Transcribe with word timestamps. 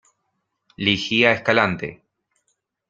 Ligia 0.77 1.29
Escalante 1.31 2.01